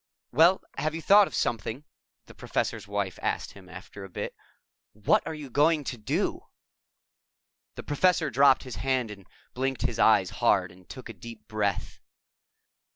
"Well, 0.31 0.61
have 0.79 0.95
you 0.95 1.01
thought 1.03 1.27
of 1.27 1.35
something?" 1.35 1.83
the 2.25 2.33
Professor's 2.33 2.87
Wife 2.87 3.19
asked 3.21 3.51
him 3.51 3.69
after 3.69 4.03
a 4.03 4.09
bit. 4.09 4.35
"What 4.93 5.21
are 5.27 5.33
you 5.35 5.47
going 5.51 5.83
to 5.83 5.95
do?" 5.99 6.47
The 7.75 7.83
Professor 7.83 8.31
dropped 8.31 8.63
his 8.63 8.77
hand 8.77 9.11
and 9.11 9.27
blinked 9.53 9.83
his 9.83 9.99
eyes 9.99 10.31
hard 10.41 10.71
and 10.71 10.89
took 10.89 11.07
a 11.07 11.13
deep 11.13 11.47
breath. 11.47 11.99